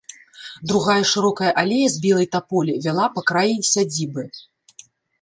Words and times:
Другая 0.71 1.03
шырокая 1.11 1.51
алея 1.63 1.89
з 1.97 2.03
белай 2.07 2.27
таполі 2.39 2.73
вяла 2.89 3.07
па 3.19 3.27
краі 3.33 3.55
сядзібы. 3.77 4.29